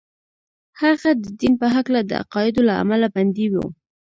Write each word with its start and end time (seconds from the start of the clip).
هغه 0.81 1.09
د 1.23 1.25
دين 1.39 1.53
په 1.61 1.67
هکله 1.75 1.99
د 2.05 2.11
عقايدو 2.21 2.61
له 2.69 2.73
امله 2.81 3.07
بندي 3.15 3.47
و. 3.49 3.55